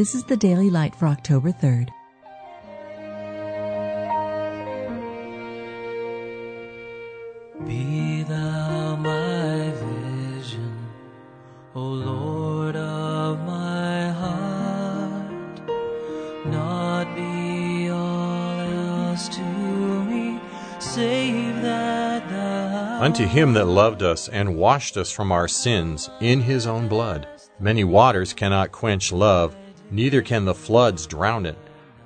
This 0.00 0.14
is 0.14 0.24
the 0.24 0.36
Daily 0.36 0.70
Light 0.70 0.94
for 0.94 1.06
October 1.06 1.52
3rd. 1.52 1.90
Be 7.66 8.22
thou 8.22 8.96
my 8.96 9.72
vision, 9.72 10.74
O 11.74 11.82
Lord 11.82 12.76
of 12.76 13.40
my 13.40 14.08
heart, 14.08 15.60
not 16.46 17.14
be 17.14 17.90
all 17.90 18.58
else 18.58 19.28
to 19.28 19.42
me, 19.42 20.40
save 20.78 21.60
that 21.60 22.26
thou. 22.30 23.02
Unto 23.02 23.26
him 23.26 23.52
that 23.52 23.66
loved 23.66 24.02
us 24.02 24.28
and 24.28 24.56
washed 24.56 24.96
us 24.96 25.12
from 25.12 25.30
our 25.30 25.46
sins 25.46 26.08
in 26.22 26.40
his 26.40 26.66
own 26.66 26.88
blood. 26.88 27.28
Many 27.60 27.84
waters 27.84 28.32
cannot 28.32 28.72
quench 28.72 29.12
love, 29.12 29.54
neither 29.90 30.22
can 30.22 30.46
the 30.46 30.54
floods 30.54 31.06
drown 31.06 31.44
it. 31.44 31.58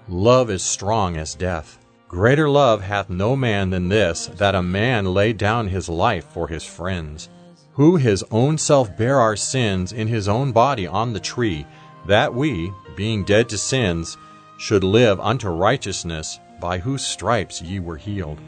Love 0.08 0.50
is 0.50 0.64
strong 0.64 1.16
as 1.16 1.36
death. 1.36 1.78
Greater 2.08 2.48
love 2.48 2.82
hath 2.82 3.08
no 3.08 3.36
man 3.36 3.70
than 3.70 3.88
this, 3.88 4.27
that 4.27 4.56
a 4.56 4.62
man 4.62 5.14
lay 5.14 5.32
down 5.32 5.68
his 5.68 5.88
life 5.88 6.24
for 6.24 6.48
his 6.48 6.64
friends. 6.64 7.28
Who 7.74 7.96
his 7.96 8.24
own 8.32 8.58
self 8.58 8.96
bare 8.96 9.20
our 9.20 9.36
sins 9.36 9.92
in 9.92 10.08
his 10.08 10.27
own 10.27 10.50
body 10.50 10.88
on 10.88 11.12
the 11.12 11.20
tree, 11.20 11.66
that 12.06 12.34
we, 12.34 12.72
being 12.96 13.22
dead 13.22 13.48
to 13.50 13.58
sins, 13.58 14.16
should 14.58 14.82
live 14.82 15.20
unto 15.20 15.48
righteousness, 15.48 16.41
by 16.60 16.78
whose 16.78 17.06
stripes 17.06 17.62
ye 17.62 17.78
were 17.78 17.96
healed. 17.96 18.41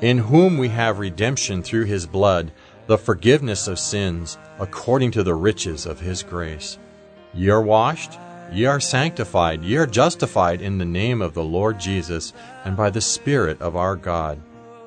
In 0.00 0.18
whom 0.18 0.58
we 0.58 0.68
have 0.68 0.98
redemption 0.98 1.62
through 1.62 1.84
his 1.84 2.06
blood, 2.06 2.52
the 2.86 2.98
forgiveness 2.98 3.66
of 3.66 3.78
sins, 3.78 4.36
according 4.58 5.10
to 5.10 5.22
the 5.22 5.34
riches 5.34 5.86
of 5.86 6.00
his 6.00 6.22
grace. 6.22 6.78
Ye 7.32 7.48
are 7.48 7.62
washed, 7.62 8.18
ye 8.52 8.66
are 8.66 8.80
sanctified, 8.80 9.62
ye 9.62 9.76
are 9.76 9.86
justified 9.86 10.60
in 10.60 10.78
the 10.78 10.84
name 10.84 11.22
of 11.22 11.34
the 11.34 11.42
Lord 11.42 11.80
Jesus, 11.80 12.32
and 12.64 12.76
by 12.76 12.90
the 12.90 13.00
Spirit 13.00 13.60
of 13.60 13.74
our 13.74 13.96
God. 13.96 14.40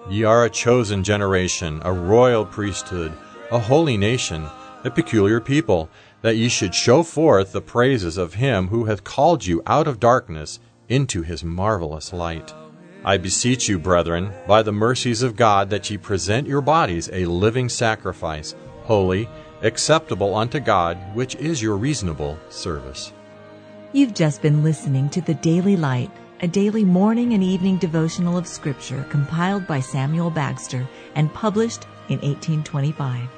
Ye 0.09 0.23
are 0.23 0.45
a 0.45 0.49
chosen 0.49 1.03
generation, 1.03 1.81
a 1.83 1.91
royal 1.91 2.45
priesthood, 2.45 3.11
a 3.51 3.59
holy 3.59 3.97
nation, 3.97 4.45
a 4.83 4.91
peculiar 4.91 5.41
people, 5.41 5.89
that 6.21 6.37
ye 6.37 6.49
should 6.49 6.73
show 6.73 7.03
forth 7.03 7.51
the 7.51 7.61
praises 7.61 8.17
of 8.17 8.35
him 8.35 8.67
who 8.67 8.85
hath 8.85 9.03
called 9.03 9.45
you 9.45 9.61
out 9.65 9.87
of 9.87 9.99
darkness 9.99 10.59
into 10.87 11.23
his 11.23 11.43
marvelous 11.43 12.13
light. 12.13 12.53
I 13.03 13.17
beseech 13.17 13.69
you, 13.69 13.79
brethren, 13.79 14.31
by 14.47 14.63
the 14.63 14.71
mercies 14.71 15.21
of 15.21 15.35
God, 15.35 15.69
that 15.69 15.89
ye 15.89 15.97
present 15.97 16.47
your 16.47 16.61
bodies 16.61 17.09
a 17.13 17.25
living 17.25 17.69
sacrifice, 17.69 18.55
holy, 18.83 19.29
acceptable 19.61 20.35
unto 20.35 20.59
God, 20.59 20.97
which 21.13 21.35
is 21.35 21.61
your 21.61 21.77
reasonable 21.77 22.37
service. 22.49 23.13
You've 23.93 24.13
just 24.13 24.41
been 24.41 24.63
listening 24.63 25.09
to 25.11 25.21
the 25.21 25.35
Daily 25.35 25.77
Light, 25.77 26.11
a 26.41 26.47
daily 26.47 26.83
morning 26.83 27.33
and 27.33 27.43
evening 27.43 27.77
devotional 27.77 28.37
of 28.37 28.47
Scripture 28.47 29.05
compiled 29.09 29.65
by 29.65 29.79
Samuel 29.79 30.29
Bagster 30.29 30.87
and 31.15 31.33
published 31.33 31.85
in 32.09 32.19
1825. 32.19 33.29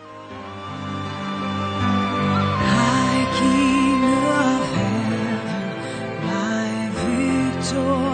High 2.62 3.26
King 3.40 4.04
of 4.04 4.66
heaven, 4.76 6.26
my 6.26 6.90
victory 6.96 8.09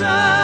sun. 0.00 0.39